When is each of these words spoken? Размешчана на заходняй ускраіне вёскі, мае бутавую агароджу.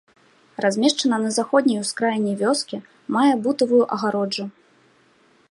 Размешчана 0.63 1.19
на 1.25 1.29
заходняй 1.35 1.81
ускраіне 1.85 2.33
вёскі, 2.41 2.77
мае 3.19 3.29
бутавую 3.45 3.83
агароджу. 3.99 4.45